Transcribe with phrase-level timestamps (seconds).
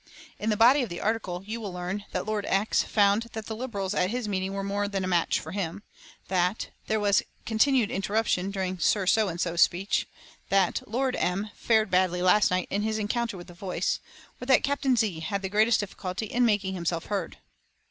[0.39, 3.55] In the body of the article you will learn that "Lord X found that the
[3.55, 5.83] Liberals at his meeting were more than a match for him,"
[6.27, 10.07] that "there was continued interruption during Sir So and so's speech,"
[10.49, 13.99] that "Lord M fared badly last night in his encounter with the Voice,"
[14.41, 17.37] or that "Captain Z had the greatest difficulty in making himself heard."